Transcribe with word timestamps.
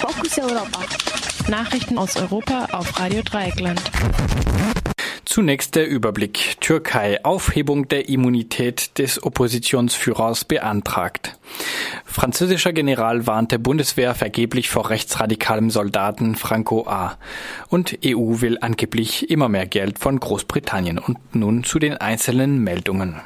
Fokus 0.00 0.38
Europa. 0.38 0.80
Nachrichten 1.50 1.98
aus 1.98 2.16
Europa 2.16 2.68
auf 2.72 2.98
Radio 2.98 3.20
Dreieckland. 3.22 3.82
Zunächst 5.26 5.74
der 5.74 5.86
Überblick. 5.88 6.56
Türkei 6.60 7.22
Aufhebung 7.22 7.86
der 7.86 8.08
Immunität 8.08 8.98
des 8.98 9.22
Oppositionsführers 9.22 10.46
beantragt. 10.46 11.38
Französischer 12.06 12.72
General 12.72 13.26
warnte 13.26 13.58
Bundeswehr 13.58 14.14
vergeblich 14.14 14.70
vor 14.70 14.88
rechtsradikalem 14.88 15.68
Soldaten 15.68 16.34
Franco 16.34 16.86
A. 16.88 17.18
Und 17.68 17.98
EU 18.02 18.40
will 18.40 18.56
angeblich 18.58 19.30
immer 19.30 19.50
mehr 19.50 19.66
Geld 19.66 19.98
von 19.98 20.18
Großbritannien. 20.18 20.98
Und 20.98 21.34
nun 21.34 21.62
zu 21.62 21.78
den 21.78 21.98
einzelnen 21.98 22.64
Meldungen. 22.64 23.20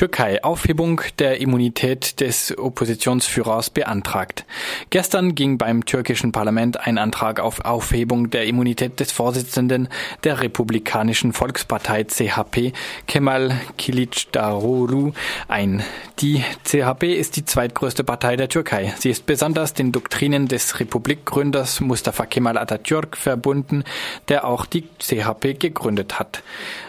Türkei 0.00 0.42
Aufhebung 0.42 1.02
der 1.18 1.42
Immunität 1.42 2.20
des 2.20 2.56
Oppositionsführers 2.56 3.68
beantragt. 3.68 4.46
Gestern 4.88 5.34
ging 5.34 5.58
beim 5.58 5.84
türkischen 5.84 6.32
Parlament 6.32 6.80
ein 6.80 6.96
Antrag 6.96 7.38
auf 7.38 7.66
Aufhebung 7.66 8.30
der 8.30 8.46
Immunität 8.46 8.98
des 8.98 9.12
Vorsitzenden 9.12 9.90
der 10.24 10.40
Republikanischen 10.40 11.34
Volkspartei 11.34 12.04
CHP, 12.04 12.72
Kemal 13.06 13.60
Kilicdaroglu, 13.76 15.12
ein. 15.48 15.82
Die 16.20 16.42
CHP 16.64 17.14
ist 17.14 17.36
die 17.36 17.44
zweitgrößte 17.44 18.02
Partei 18.02 18.36
der 18.36 18.48
Türkei. 18.48 18.94
Sie 18.98 19.10
ist 19.10 19.26
besonders 19.26 19.74
den 19.74 19.92
Doktrinen 19.92 20.48
des 20.48 20.80
Republikgründers 20.80 21.80
Mustafa 21.82 22.24
Kemal 22.24 22.56
Atatürk 22.56 23.18
verbunden, 23.18 23.84
der 24.28 24.46
auch 24.46 24.64
die 24.64 24.88
CHP 24.98 25.58
gegründet 25.58 26.18
hat. 26.18 26.42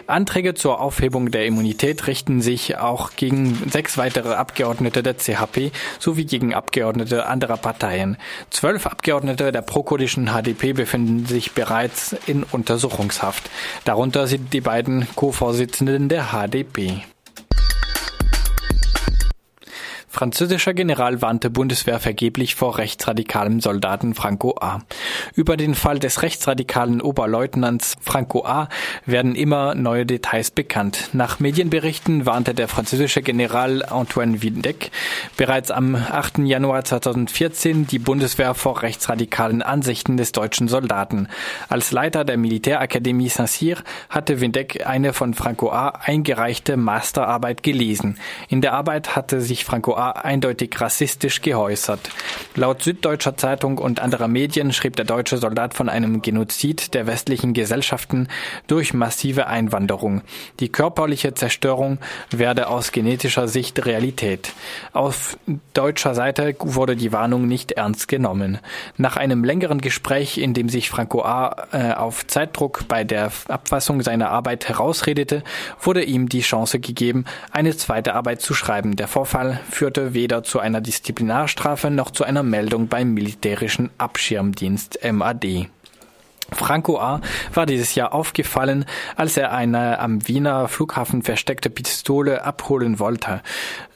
Anträge 0.06 0.54
zur 0.54 0.80
Aufhebung 0.80 1.30
der 1.30 1.46
Immunität 1.46 2.06
richten 2.06 2.42
sich 2.42 2.78
auch 2.78 3.01
auch 3.02 3.10
gegen 3.16 3.70
sechs 3.70 3.98
weitere 3.98 4.34
Abgeordnete 4.34 5.02
der 5.02 5.16
CHP 5.16 5.72
sowie 5.98 6.24
gegen 6.24 6.54
Abgeordnete 6.54 7.26
anderer 7.26 7.56
Parteien. 7.56 8.16
Zwölf 8.50 8.86
Abgeordnete 8.86 9.50
der 9.50 9.62
prokurdischen 9.62 10.28
HDP 10.28 10.72
befinden 10.72 11.26
sich 11.26 11.52
bereits 11.52 12.14
in 12.26 12.44
Untersuchungshaft. 12.44 13.50
Darunter 13.84 14.26
sind 14.26 14.52
die 14.52 14.60
beiden 14.60 15.08
Co-Vorsitzenden 15.16 16.08
der 16.08 16.28
HDP. 16.32 17.02
Französischer 20.22 20.72
General 20.72 21.20
warnte 21.20 21.50
Bundeswehr 21.50 21.98
vergeblich 21.98 22.54
vor 22.54 22.78
rechtsradikalem 22.78 23.58
Soldaten 23.58 24.14
Franco 24.14 24.54
A. 24.60 24.78
Über 25.34 25.56
den 25.56 25.74
Fall 25.74 25.98
des 25.98 26.22
rechtsradikalen 26.22 27.00
Oberleutnants 27.00 27.96
Franco 28.00 28.44
A. 28.44 28.68
werden 29.04 29.34
immer 29.34 29.74
neue 29.74 30.06
Details 30.06 30.52
bekannt. 30.52 31.10
Nach 31.12 31.40
Medienberichten 31.40 32.24
warnte 32.24 32.54
der 32.54 32.68
französische 32.68 33.20
General 33.20 33.84
Antoine 33.84 34.42
Vindec 34.42 34.92
bereits 35.36 35.72
am 35.72 35.96
8. 35.96 36.38
Januar 36.38 36.84
2014 36.84 37.88
die 37.88 37.98
Bundeswehr 37.98 38.54
vor 38.54 38.82
rechtsradikalen 38.82 39.60
Ansichten 39.60 40.16
des 40.16 40.30
deutschen 40.30 40.68
Soldaten. 40.68 41.26
Als 41.68 41.90
Leiter 41.90 42.24
der 42.24 42.36
Militärakademie 42.36 43.28
Saint-Cyr 43.28 43.78
hatte 44.08 44.40
Vindec 44.40 44.86
eine 44.86 45.14
von 45.14 45.34
Franco 45.34 45.72
A. 45.72 45.88
eingereichte 45.88 46.76
Masterarbeit 46.76 47.64
gelesen. 47.64 48.20
In 48.46 48.60
der 48.60 48.74
Arbeit 48.74 49.16
hatte 49.16 49.40
sich 49.40 49.64
Franco 49.64 49.96
A 49.96 50.11
eindeutig 50.16 50.80
rassistisch 50.80 51.42
geäußert. 51.42 52.10
Laut 52.54 52.82
Süddeutscher 52.82 53.36
Zeitung 53.36 53.78
und 53.78 54.00
anderer 54.00 54.28
Medien 54.28 54.72
schrieb 54.72 54.96
der 54.96 55.04
deutsche 55.04 55.38
Soldat 55.38 55.74
von 55.74 55.88
einem 55.88 56.22
Genozid 56.22 56.94
der 56.94 57.06
westlichen 57.06 57.54
Gesellschaften 57.54 58.28
durch 58.66 58.94
massive 58.94 59.46
Einwanderung. 59.46 60.22
Die 60.60 60.68
körperliche 60.68 61.34
Zerstörung 61.34 61.98
werde 62.30 62.68
aus 62.68 62.92
genetischer 62.92 63.48
Sicht 63.48 63.84
Realität. 63.84 64.52
Auf 64.92 65.38
deutscher 65.74 66.14
Seite 66.14 66.54
wurde 66.58 66.96
die 66.96 67.12
Warnung 67.12 67.48
nicht 67.48 67.72
ernst 67.72 68.08
genommen. 68.08 68.58
Nach 68.96 69.16
einem 69.16 69.44
längeren 69.44 69.80
Gespräch, 69.80 70.38
in 70.38 70.54
dem 70.54 70.68
sich 70.68 70.90
Franco 70.90 71.22
A. 71.22 71.66
Äh, 71.72 71.92
auf 71.92 72.26
Zeitdruck 72.26 72.88
bei 72.88 73.04
der 73.04 73.30
Abfassung 73.48 74.02
seiner 74.02 74.30
Arbeit 74.30 74.68
herausredete, 74.68 75.42
wurde 75.80 76.02
ihm 76.02 76.28
die 76.28 76.40
Chance 76.40 76.80
gegeben, 76.80 77.24
eine 77.50 77.76
zweite 77.76 78.14
Arbeit 78.14 78.40
zu 78.40 78.54
schreiben. 78.54 78.96
Der 78.96 79.08
Vorfall 79.08 79.60
führte 79.70 80.01
führte 80.02 80.14
weder 80.14 80.42
zu 80.42 80.58
einer 80.58 80.80
Disziplinarstrafe 80.80 81.90
noch 81.90 82.10
zu 82.10 82.24
einer 82.24 82.42
Meldung 82.42 82.88
beim 82.88 83.14
militärischen 83.14 83.90
Abschirmdienst 83.98 84.98
MAD. 85.10 85.68
Franco 86.54 86.98
A. 86.98 87.20
war 87.52 87.66
dieses 87.66 87.94
Jahr 87.94 88.12
aufgefallen, 88.12 88.84
als 89.16 89.36
er 89.36 89.52
eine 89.52 89.98
am 89.98 90.26
Wiener 90.28 90.68
Flughafen 90.68 91.22
versteckte 91.22 91.70
Pistole 91.70 92.44
abholen 92.44 92.98
wollte. 92.98 93.42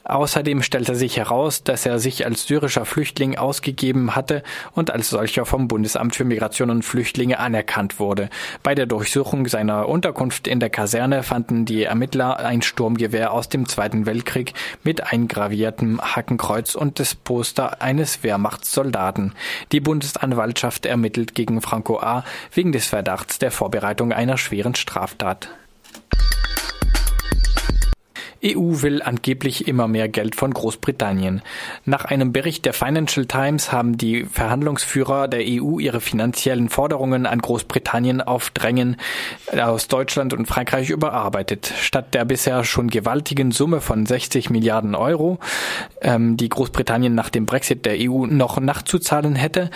Außerdem 0.07 0.63
stellte 0.63 0.95
sich 0.95 1.17
heraus, 1.17 1.63
dass 1.63 1.85
er 1.85 1.99
sich 1.99 2.25
als 2.25 2.47
syrischer 2.47 2.85
Flüchtling 2.85 3.37
ausgegeben 3.37 4.15
hatte 4.15 4.41
und 4.71 4.89
als 4.89 5.09
solcher 5.09 5.45
vom 5.45 5.67
Bundesamt 5.67 6.15
für 6.15 6.23
Migration 6.23 6.69
und 6.69 6.83
Flüchtlinge 6.83 7.39
anerkannt 7.39 7.99
wurde. 7.99 8.29
Bei 8.63 8.73
der 8.73 8.85
Durchsuchung 8.85 9.47
seiner 9.49 9.89
Unterkunft 9.89 10.47
in 10.47 10.61
der 10.61 10.69
Kaserne 10.69 11.23
fanden 11.23 11.65
die 11.65 11.83
Ermittler 11.83 12.39
ein 12.39 12.61
Sturmgewehr 12.61 13.33
aus 13.33 13.49
dem 13.49 13.67
Zweiten 13.67 14.05
Weltkrieg 14.05 14.53
mit 14.81 15.11
eingraviertem 15.11 15.99
Hakenkreuz 15.99 16.75
und 16.75 17.01
das 17.01 17.13
Poster 17.13 17.81
eines 17.81 18.23
Wehrmachtssoldaten. 18.23 19.33
Die 19.73 19.81
Bundesanwaltschaft 19.81 20.85
ermittelt 20.85 21.35
gegen 21.35 21.61
Franco 21.61 21.99
A. 21.99 22.23
wegen 22.51 22.71
des 22.71 22.87
Verdachts 22.87 23.39
der 23.39 23.51
Vorbereitung 23.51 24.11
einer 24.11 24.37
schweren 24.37 24.75
Straftat. 24.75 25.49
EU 28.43 28.81
will 28.81 29.01
angeblich 29.01 29.67
immer 29.67 29.87
mehr 29.87 30.07
Geld 30.09 30.35
von 30.35 30.53
Großbritannien. 30.53 31.41
Nach 31.85 32.05
einem 32.05 32.31
Bericht 32.31 32.65
der 32.65 32.73
Financial 32.73 33.25
Times 33.25 33.71
haben 33.71 33.97
die 33.97 34.25
Verhandlungsführer 34.25 35.27
der 35.27 35.41
EU 35.41 35.79
ihre 35.79 36.01
finanziellen 36.01 36.69
Forderungen 36.69 37.25
an 37.25 37.39
Großbritannien 37.39 38.21
auf 38.21 38.49
Drängen 38.51 38.97
aus 39.57 39.87
Deutschland 39.87 40.33
und 40.33 40.47
Frankreich 40.47 40.89
überarbeitet. 40.89 41.73
Statt 41.79 42.13
der 42.13 42.25
bisher 42.25 42.63
schon 42.63 42.89
gewaltigen 42.89 43.51
Summe 43.51 43.81
von 43.81 44.05
60 44.05 44.49
Milliarden 44.49 44.95
Euro, 44.95 45.39
ähm, 46.01 46.37
die 46.37 46.49
Großbritannien 46.49 47.15
nach 47.15 47.29
dem 47.29 47.45
Brexit 47.45 47.85
der 47.85 47.95
EU 47.99 48.25
noch 48.25 48.59
nachzuzahlen 48.59 49.35
hätte, 49.35 49.69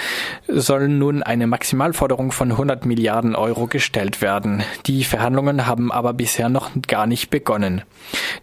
soll 0.47 0.88
nun 0.88 1.23
eine 1.23 1.47
Maximalforderung 1.47 2.31
von 2.31 2.51
100 2.51 2.85
Milliarden 2.85 3.35
Euro 3.35 3.67
gestellt 3.67 4.22
werden. 4.22 4.63
Die 4.85 5.03
Verhandlungen 5.03 5.66
haben 5.66 5.91
aber 5.91 6.13
bisher 6.13 6.49
noch 6.49 6.72
gar 6.88 7.07
nicht 7.07 7.29
begonnen. 7.29 7.83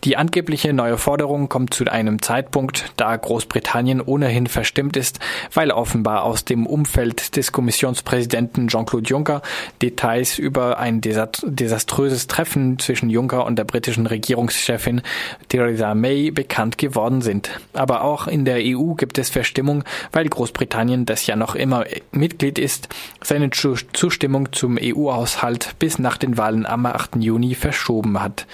Die 0.04 0.07
angebliche 0.16 0.72
neue 0.72 0.98
Forderung 0.98 1.48
kommt 1.48 1.74
zu 1.74 1.84
einem 1.86 2.22
Zeitpunkt, 2.22 2.92
da 2.96 3.16
Großbritannien 3.16 4.00
ohnehin 4.00 4.46
verstimmt 4.46 4.96
ist, 4.96 5.20
weil 5.52 5.70
offenbar 5.70 6.22
aus 6.22 6.44
dem 6.44 6.66
Umfeld 6.66 7.36
des 7.36 7.52
Kommissionspräsidenten 7.52 8.68
Jean-Claude 8.68 9.08
Juncker 9.08 9.42
Details 9.82 10.38
über 10.38 10.78
ein 10.78 11.00
desaströses 11.00 12.26
Treffen 12.26 12.78
zwischen 12.78 13.10
Juncker 13.10 13.44
und 13.44 13.58
der 13.58 13.64
britischen 13.64 14.06
Regierungschefin 14.06 15.02
Theresa 15.48 15.94
May 15.94 16.30
bekannt 16.30 16.78
geworden 16.78 17.20
sind. 17.20 17.50
Aber 17.72 18.02
auch 18.02 18.26
in 18.26 18.44
der 18.44 18.58
EU 18.60 18.94
gibt 18.94 19.18
es 19.18 19.30
Verstimmung, 19.30 19.84
weil 20.12 20.28
Großbritannien, 20.28 21.06
das 21.06 21.26
ja 21.26 21.36
noch 21.36 21.54
immer 21.54 21.84
Mitglied 22.12 22.58
ist, 22.58 22.88
seine 23.22 23.50
Zustimmung 23.50 24.52
zum 24.52 24.78
EU-Haushalt 24.80 25.74
bis 25.78 25.98
nach 25.98 26.16
den 26.16 26.38
Wahlen 26.38 26.66
am 26.66 26.86
8. 26.86 27.16
Juni 27.16 27.54
verschoben 27.54 28.22
hat. 28.22 28.46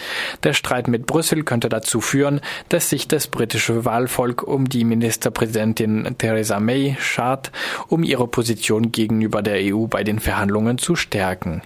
Der 0.43 0.53
Streit 0.55 0.89
mit 0.89 1.07
Brüssel 1.07 1.44
könnte 1.45 1.69
dazu 1.69 2.01
führen, 2.01 2.41
dass 2.69 2.91
sich 2.91 3.09
das 3.09 3.27
britische 3.27 3.85
Wahlvolk 3.85 4.43
um 4.43 4.69
die 4.69 4.85
Ministerpräsidentin 4.85 6.17
Theresa 6.19 6.61
May 6.61 6.97
schart, 6.99 7.53
um 7.89 8.03
ihre 8.03 8.27
Position 8.27 8.93
gegenüber 8.93 9.43
der 9.43 9.75
EU 9.75 9.87
bei 9.87 10.05
den 10.05 10.19
Verhandlungen 10.19 10.79
zu 10.79 10.97
stärken. 10.97 11.63